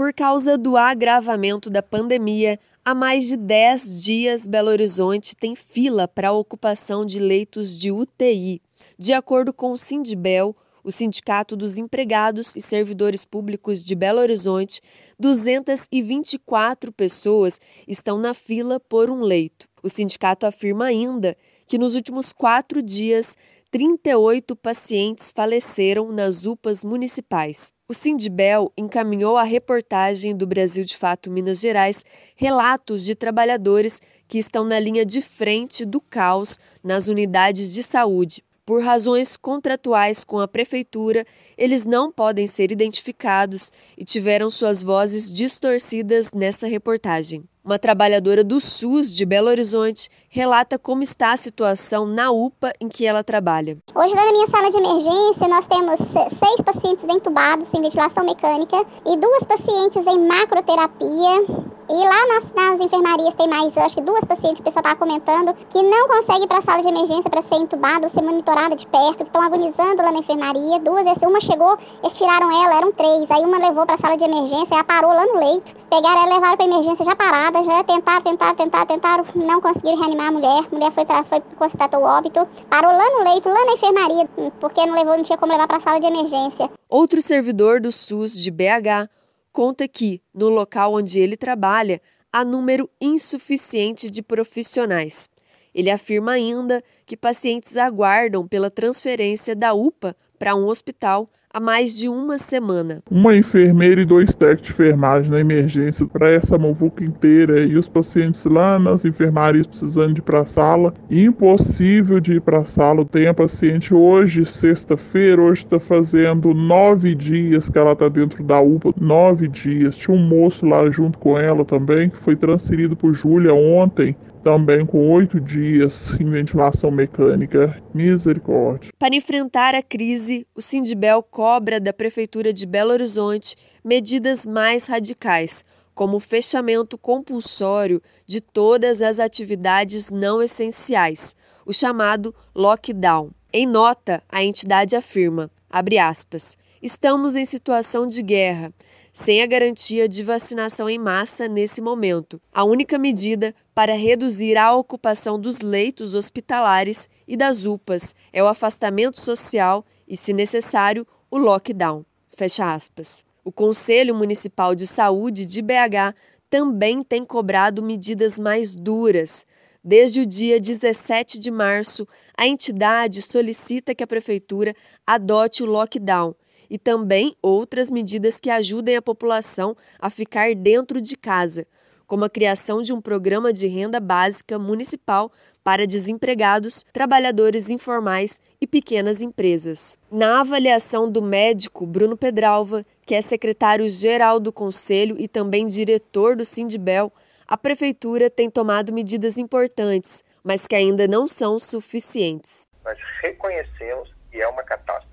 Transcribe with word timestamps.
Por 0.00 0.14
causa 0.14 0.56
do 0.56 0.78
agravamento 0.78 1.68
da 1.68 1.82
pandemia, 1.82 2.58
há 2.82 2.94
mais 2.94 3.28
de 3.28 3.36
10 3.36 4.02
dias 4.02 4.46
Belo 4.46 4.70
Horizonte 4.70 5.36
tem 5.36 5.54
fila 5.54 6.08
para 6.08 6.30
a 6.30 6.32
ocupação 6.32 7.04
de 7.04 7.20
leitos 7.20 7.78
de 7.78 7.92
UTI. 7.92 8.62
De 8.98 9.12
acordo 9.12 9.52
com 9.52 9.72
o 9.72 9.76
Sindibel, 9.76 10.56
o 10.82 10.90
Sindicato 10.90 11.54
dos 11.54 11.76
Empregados 11.76 12.56
e 12.56 12.62
Servidores 12.62 13.26
Públicos 13.26 13.84
de 13.84 13.94
Belo 13.94 14.20
Horizonte, 14.20 14.80
224 15.18 16.90
pessoas 16.92 17.60
estão 17.86 18.16
na 18.16 18.32
fila 18.32 18.80
por 18.80 19.10
um 19.10 19.20
leito. 19.20 19.68
O 19.82 19.88
sindicato 19.90 20.46
afirma 20.46 20.86
ainda 20.86 21.36
que 21.66 21.76
nos 21.76 21.94
últimos 21.94 22.32
quatro 22.32 22.82
dias 22.82 23.36
38 23.72 24.56
pacientes 24.56 25.30
faleceram 25.30 26.10
nas 26.10 26.44
UPAs 26.44 26.82
municipais. 26.82 27.70
O 27.88 27.94
Sindibel 27.94 28.72
encaminhou 28.76 29.36
à 29.36 29.44
reportagem 29.44 30.36
do 30.36 30.44
Brasil 30.44 30.84
de 30.84 30.96
Fato 30.96 31.30
Minas 31.30 31.60
Gerais 31.60 32.04
relatos 32.34 33.04
de 33.04 33.14
trabalhadores 33.14 34.00
que 34.26 34.38
estão 34.38 34.64
na 34.64 34.80
linha 34.80 35.06
de 35.06 35.22
frente 35.22 35.84
do 35.84 36.00
caos 36.00 36.58
nas 36.82 37.06
unidades 37.06 37.72
de 37.72 37.84
saúde. 37.84 38.42
Por 38.66 38.82
razões 38.82 39.36
contratuais 39.36 40.24
com 40.24 40.40
a 40.40 40.48
prefeitura, 40.48 41.24
eles 41.56 41.86
não 41.86 42.10
podem 42.10 42.48
ser 42.48 42.72
identificados 42.72 43.70
e 43.96 44.04
tiveram 44.04 44.50
suas 44.50 44.82
vozes 44.82 45.32
distorcidas 45.32 46.32
nessa 46.32 46.66
reportagem. 46.66 47.44
Uma 47.62 47.78
trabalhadora 47.78 48.42
do 48.42 48.58
SUS 48.58 49.14
de 49.14 49.26
Belo 49.26 49.48
Horizonte 49.48 50.08
relata 50.30 50.78
como 50.78 51.02
está 51.02 51.32
a 51.32 51.36
situação 51.36 52.06
na 52.06 52.30
UPA 52.30 52.72
em 52.80 52.88
que 52.88 53.04
ela 53.04 53.22
trabalha. 53.22 53.76
Hoje, 53.94 54.14
na 54.14 54.32
minha 54.32 54.48
sala 54.48 54.70
de 54.70 54.78
emergência, 54.78 55.46
nós 55.46 55.66
temos 55.66 55.96
seis 56.42 56.60
pacientes 56.64 57.04
entubados 57.04 57.68
sem 57.68 57.82
ventilação 57.82 58.24
mecânica 58.24 58.82
e 59.06 59.14
duas 59.14 59.42
pacientes 59.44 60.06
em 60.06 60.26
macroterapia. 60.26 61.69
E 61.90 61.92
lá 61.92 62.24
nas, 62.28 62.44
nas 62.54 62.86
enfermarias 62.86 63.34
tem 63.34 63.48
mais, 63.48 63.76
acho 63.76 63.96
que 63.96 64.00
duas 64.02 64.20
pacientes, 64.20 64.60
o 64.60 64.62
pessoal 64.62 64.80
estava 64.80 64.94
comentando, 64.94 65.52
que 65.70 65.82
não 65.82 66.06
consegue 66.06 66.44
ir 66.44 66.46
para 66.46 66.58
a 66.58 66.62
sala 66.62 66.82
de 66.82 66.88
emergência 66.88 67.28
para 67.28 67.42
ser 67.42 67.56
entubado, 67.56 68.08
ser 68.10 68.22
monitorada 68.22 68.76
de 68.76 68.86
perto, 68.86 69.16
que 69.16 69.22
estão 69.24 69.42
agonizando 69.42 70.00
lá 70.00 70.12
na 70.12 70.18
enfermaria. 70.18 70.78
Duas, 70.78 71.02
uma 71.20 71.40
chegou, 71.40 71.76
eles 72.00 72.16
tiraram 72.16 72.48
ela, 72.64 72.76
eram 72.76 72.92
três. 72.92 73.28
Aí 73.28 73.42
uma 73.42 73.58
levou 73.58 73.84
para 73.84 73.96
a 73.96 73.98
sala 73.98 74.16
de 74.16 74.22
emergência, 74.22 74.72
ela 74.72 74.84
parou 74.84 75.10
lá 75.10 75.26
no 75.26 75.34
leito. 75.34 75.74
Pegaram 75.90 76.22
ela 76.22 76.34
levaram 76.34 76.56
para 76.56 76.66
emergência 76.66 77.04
já 77.04 77.16
parada, 77.16 77.64
já 77.64 77.82
tentaram, 77.82 78.22
tentaram, 78.22 78.54
tentaram, 78.54 78.86
tentaram, 78.86 79.24
não 79.34 79.60
conseguiram 79.60 79.98
reanimar 79.98 80.28
a 80.28 80.30
mulher. 80.30 80.64
A 80.70 80.72
mulher 80.72 80.92
foi, 80.92 81.04
pra, 81.04 81.24
foi 81.24 81.42
constatou 81.58 82.02
o 82.02 82.04
óbito. 82.04 82.46
Parou 82.68 82.92
lá 82.92 83.10
no 83.18 83.24
leito, 83.28 83.48
lá 83.48 83.64
na 83.64 83.72
enfermaria, 83.72 84.28
porque 84.60 84.86
não 84.86 84.94
levou, 84.94 85.16
não 85.16 85.24
tinha 85.24 85.36
como 85.36 85.50
levar 85.50 85.66
para 85.66 85.78
a 85.78 85.80
sala 85.80 85.98
de 85.98 86.06
emergência. 86.06 86.70
Outro 86.88 87.20
servidor 87.20 87.80
do 87.80 87.90
SUS 87.90 88.34
de 88.34 88.52
BH 88.52 89.10
conta 89.52 89.86
que, 89.88 90.22
no 90.32 90.48
local 90.48 90.94
onde 90.94 91.20
ele 91.20 91.36
trabalha, 91.36 92.00
há 92.32 92.44
número 92.44 92.88
insuficiente 93.00 94.10
de 94.10 94.22
profissionais. 94.22 95.28
Ele 95.74 95.90
afirma 95.90 96.32
ainda 96.32 96.82
que 97.06 97.16
pacientes 97.16 97.76
aguardam 97.76 98.46
pela 98.46 98.70
transferência 98.70 99.54
da 99.54 99.72
UPA 99.72 100.16
para 100.38 100.54
um 100.54 100.66
hospital 100.66 101.30
há 101.52 101.60
mais 101.60 101.96
de 101.96 102.08
uma 102.08 102.38
semana. 102.38 103.02
Uma 103.10 103.36
enfermeira 103.36 104.00
e 104.00 104.04
dois 104.04 104.34
técnicos 104.34 104.66
de 104.66 104.72
enfermagem 104.72 105.30
na 105.30 105.40
emergência 105.40 106.06
para 106.06 106.30
essa 106.30 106.56
muvuca 106.56 107.04
inteira 107.04 107.64
e 107.64 107.76
os 107.76 107.88
pacientes 107.88 108.42
lá 108.44 108.78
nas 108.78 109.04
enfermarias 109.04 109.66
precisando 109.66 110.14
de 110.14 110.20
ir 110.20 110.22
para 110.22 110.40
a 110.40 110.46
sala. 110.46 110.94
Impossível 111.10 112.20
de 112.20 112.34
ir 112.34 112.40
para 112.40 112.60
a 112.60 112.64
sala. 112.64 113.04
Tem 113.04 113.26
a 113.26 113.34
paciente 113.34 113.92
hoje, 113.92 114.44
sexta-feira, 114.46 115.42
hoje 115.42 115.64
está 115.64 115.80
fazendo 115.80 116.54
nove 116.54 117.14
dias 117.14 117.68
que 117.68 117.78
ela 117.78 117.92
está 117.92 118.08
dentro 118.08 118.42
da 118.44 118.60
UPA. 118.60 118.94
Nove 119.00 119.48
dias. 119.48 119.96
Tinha 119.96 120.16
um 120.16 120.22
moço 120.22 120.64
lá 120.64 120.88
junto 120.90 121.18
com 121.18 121.36
ela 121.36 121.64
também, 121.64 122.10
que 122.10 122.16
foi 122.18 122.36
transferido 122.36 122.94
por 122.94 123.12
Júlia 123.14 123.52
ontem 123.52 124.14
também 124.42 124.84
com 124.84 125.10
oito 125.10 125.40
dias 125.40 126.10
em 126.18 126.30
ventilação 126.30 126.90
mecânica. 126.90 127.80
Misericórdia. 127.94 128.90
Para 128.98 129.14
enfrentar 129.14 129.74
a 129.74 129.82
crise, 129.82 130.46
o 130.54 130.62
Sindibel 130.62 131.22
cobra 131.22 131.80
da 131.80 131.92
Prefeitura 131.92 132.52
de 132.52 132.66
Belo 132.66 132.92
Horizonte 132.92 133.56
medidas 133.84 134.46
mais 134.46 134.86
radicais, 134.86 135.64
como 135.94 136.16
o 136.16 136.20
fechamento 136.20 136.96
compulsório 136.96 138.00
de 138.26 138.40
todas 138.40 139.02
as 139.02 139.18
atividades 139.18 140.10
não 140.10 140.42
essenciais, 140.42 141.34
o 141.66 141.72
chamado 141.72 142.34
lockdown. 142.54 143.30
Em 143.52 143.66
nota, 143.66 144.22
a 144.28 144.42
entidade 144.44 144.94
afirma, 144.94 145.50
abre 145.68 145.98
aspas, 145.98 146.56
estamos 146.80 147.36
em 147.36 147.44
situação 147.44 148.06
de 148.06 148.22
guerra 148.22 148.72
sem 149.12 149.42
a 149.42 149.46
garantia 149.46 150.08
de 150.08 150.22
vacinação 150.22 150.88
em 150.88 150.98
massa 150.98 151.48
nesse 151.48 151.80
momento. 151.80 152.40
A 152.52 152.64
única 152.64 152.98
medida 152.98 153.54
para 153.74 153.94
reduzir 153.94 154.56
a 154.56 154.74
ocupação 154.74 155.38
dos 155.38 155.60
leitos 155.60 156.14
hospitalares 156.14 157.08
e 157.26 157.36
das 157.36 157.64
UPAs 157.64 158.14
é 158.32 158.42
o 158.42 158.46
afastamento 158.46 159.20
social 159.20 159.84
e, 160.06 160.16
se 160.16 160.32
necessário, 160.32 161.06
o 161.30 161.38
lockdown. 161.38 162.04
Fecha 162.36 162.72
aspas. 162.72 163.24
O 163.44 163.52
Conselho 163.52 164.14
Municipal 164.14 164.74
de 164.74 164.86
Saúde 164.86 165.46
de 165.46 165.62
BH 165.62 166.14
também 166.48 167.02
tem 167.02 167.24
cobrado 167.24 167.82
medidas 167.82 168.38
mais 168.38 168.74
duras. 168.74 169.46
Desde 169.82 170.20
o 170.20 170.26
dia 170.26 170.60
17 170.60 171.38
de 171.38 171.50
março, 171.50 172.06
a 172.36 172.46
entidade 172.46 173.22
solicita 173.22 173.94
que 173.94 174.04
a 174.04 174.06
prefeitura 174.06 174.74
adote 175.06 175.62
o 175.62 175.66
lockdown 175.66 176.34
e 176.70 176.78
também 176.78 177.34
outras 177.42 177.90
medidas 177.90 178.38
que 178.38 178.48
ajudem 178.48 178.96
a 178.96 179.02
população 179.02 179.76
a 179.98 180.08
ficar 180.08 180.54
dentro 180.54 181.00
de 181.00 181.16
casa, 181.16 181.66
como 182.06 182.24
a 182.24 182.30
criação 182.30 182.80
de 182.80 182.92
um 182.92 183.00
programa 183.00 183.52
de 183.52 183.66
renda 183.66 183.98
básica 183.98 184.58
municipal 184.58 185.32
para 185.62 185.86
desempregados, 185.86 186.84
trabalhadores 186.92 187.68
informais 187.68 188.40
e 188.60 188.66
pequenas 188.66 189.20
empresas. 189.20 189.98
Na 190.10 190.40
avaliação 190.40 191.10
do 191.10 191.20
médico 191.20 191.86
Bruno 191.86 192.16
Pedralva, 192.16 192.84
que 193.04 193.14
é 193.14 193.20
secretário-geral 193.20 194.40
do 194.40 194.52
Conselho 194.52 195.16
e 195.18 195.28
também 195.28 195.66
diretor 195.66 196.36
do 196.36 196.44
Sindibel, 196.44 197.12
a 197.46 197.56
Prefeitura 197.58 198.30
tem 198.30 198.48
tomado 198.48 198.92
medidas 198.92 199.36
importantes, 199.36 200.24
mas 200.42 200.66
que 200.66 200.74
ainda 200.74 201.06
não 201.08 201.26
são 201.26 201.58
suficientes. 201.58 202.66
Nós 202.84 202.96
reconhecemos 203.24 204.08
que 204.30 204.38
é 204.40 204.48
uma 204.48 204.62
catástrofe 204.62 205.09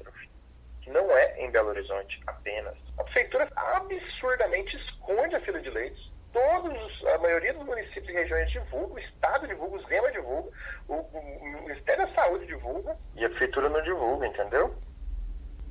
não 1.01 1.17
é 1.17 1.35
em 1.39 1.51
Belo 1.51 1.69
Horizonte 1.69 2.21
apenas. 2.25 2.75
A 2.97 3.03
prefeitura 3.03 3.47
absurdamente 3.55 4.75
esconde 4.77 5.35
a 5.35 5.41
fila 5.41 5.61
de 5.61 5.69
leitos. 5.69 6.11
Todos, 6.33 7.03
a 7.15 7.19
maioria 7.19 7.53
dos 7.53 7.63
municípios 7.63 8.09
e 8.09 8.13
regiões 8.13 8.51
divulgam, 8.51 8.95
o 8.95 8.99
Estado 8.99 9.47
divulga, 9.47 9.77
o 9.77 9.87
SEMA 9.87 10.11
divulga, 10.11 10.49
o, 10.87 10.95
o 10.95 11.61
Ministério 11.67 12.05
da 12.05 12.21
Saúde 12.21 12.45
divulga 12.45 12.95
e 13.15 13.25
a 13.25 13.29
prefeitura 13.29 13.69
não 13.69 13.81
divulga, 13.81 14.27
entendeu? 14.27 14.75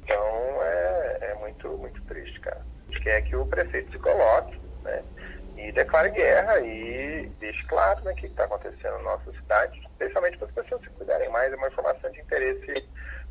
Então 0.03 0.63
é, 0.63 1.19
é 1.23 1.35
muito, 1.35 1.69
muito 1.79 2.01
triste, 2.05 2.41
cara. 2.41 2.61
A 2.61 2.93
gente 2.93 3.03
quer 3.03 3.23
que 3.23 3.37
o 3.37 3.47
prefeito 3.47 3.93
se 3.93 3.99
coloque, 3.99 4.59
né? 4.83 5.05
E 5.57 5.73
declare 5.73 6.11
guerra 6.11 6.61
e 6.61 7.27
deixe 7.39 7.65
claro 7.67 8.05
né, 8.05 8.13
o 8.13 8.17
que 8.17 8.27
está 8.27 8.45
acontecendo 8.45 8.99
na 8.99 9.17
nossa 9.17 9.33
cidade, 9.33 9.81
especialmente 9.81 10.39
para 10.39 10.47
as 10.47 10.55
pessoas 10.55 10.81
se 10.83 10.91
cuidarem 10.91 11.29
mais, 11.31 11.53
é 11.53 11.57
uma 11.57 11.69
informação 11.69 12.11
de 12.11 12.21
interesse 12.21 12.89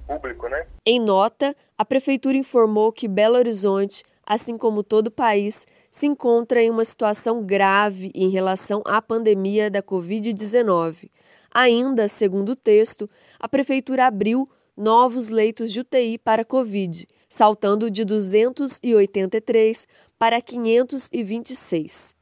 público, 0.07 0.47
né? 0.47 0.67
Em 0.85 0.99
nota, 0.99 1.55
a 1.77 1.83
prefeitura 1.83 2.37
informou 2.37 2.91
que 2.91 3.07
Belo 3.07 3.37
Horizonte, 3.37 4.03
assim 4.25 4.57
como 4.57 4.83
todo 4.83 5.07
o 5.07 5.11
país, 5.11 5.65
se 5.91 6.05
encontra 6.05 6.61
em 6.61 6.69
uma 6.69 6.85
situação 6.85 7.43
grave 7.43 8.11
em 8.13 8.29
relação 8.29 8.81
à 8.85 9.01
pandemia 9.01 9.69
da 9.69 9.81
Covid-19. 9.81 11.09
Ainda, 11.53 12.07
segundo 12.07 12.49
o 12.49 12.55
texto, 12.55 13.09
a 13.39 13.47
prefeitura 13.47 14.07
abriu 14.07 14.49
novos 14.75 15.29
leitos 15.29 15.71
de 15.71 15.79
UTI 15.79 16.17
para 16.17 16.43
Covid, 16.43 17.07
saltando 17.29 17.89
de 17.89 18.03
283 18.03 19.87
para 20.19 20.41
526. 20.41 22.13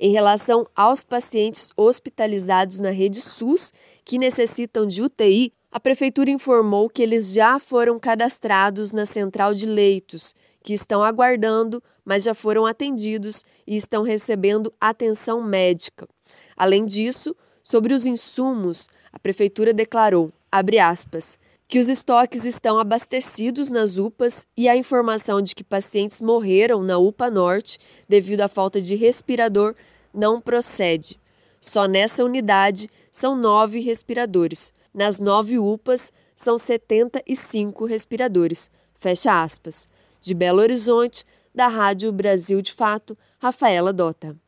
Em 0.00 0.10
relação 0.10 0.66
aos 0.74 1.04
pacientes 1.04 1.70
hospitalizados 1.76 2.80
na 2.80 2.90
rede 2.90 3.20
SUS 3.20 3.72
que 4.04 4.18
necessitam 4.18 4.84
de 4.84 5.00
UTI, 5.00 5.52
a 5.72 5.80
Prefeitura 5.80 6.30
informou 6.30 6.90
que 6.90 7.02
eles 7.02 7.32
já 7.32 7.58
foram 7.58 7.98
cadastrados 7.98 8.92
na 8.92 9.06
central 9.06 9.54
de 9.54 9.64
leitos, 9.64 10.34
que 10.62 10.74
estão 10.74 11.02
aguardando, 11.02 11.82
mas 12.04 12.24
já 12.24 12.34
foram 12.34 12.66
atendidos 12.66 13.42
e 13.66 13.74
estão 13.74 14.02
recebendo 14.02 14.70
atenção 14.78 15.42
médica. 15.42 16.06
Além 16.54 16.84
disso, 16.84 17.34
sobre 17.62 17.94
os 17.94 18.04
insumos, 18.04 18.86
a 19.10 19.18
Prefeitura 19.18 19.72
declarou, 19.72 20.30
aspas, 20.50 21.38
que 21.66 21.78
os 21.78 21.88
estoques 21.88 22.44
estão 22.44 22.78
abastecidos 22.78 23.70
nas 23.70 23.96
UPAs 23.96 24.46
e 24.54 24.68
a 24.68 24.76
informação 24.76 25.40
de 25.40 25.54
que 25.54 25.64
pacientes 25.64 26.20
morreram 26.20 26.82
na 26.82 26.98
UPA 26.98 27.30
Norte 27.30 27.78
devido 28.06 28.42
à 28.42 28.48
falta 28.48 28.78
de 28.78 28.94
respirador 28.94 29.74
não 30.12 30.38
procede. 30.38 31.18
Só 31.62 31.86
nessa 31.86 32.22
unidade 32.22 32.90
são 33.10 33.34
nove 33.34 33.80
respiradores. 33.80 34.74
Nas 34.94 35.18
nove 35.18 35.58
UPAs, 35.58 36.12
são 36.36 36.58
75 36.58 37.86
respiradores. 37.86 38.70
Fecha 38.98 39.42
aspas. 39.42 39.88
De 40.20 40.34
Belo 40.34 40.60
Horizonte, 40.60 41.24
Da 41.54 41.66
Rádio 41.66 42.12
Brasil 42.12 42.60
de 42.60 42.72
Fato, 42.72 43.16
Rafaela 43.38 43.92
Dota. 43.92 44.36